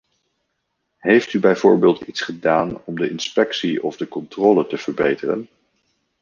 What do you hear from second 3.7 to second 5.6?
of de controle te verbeteren?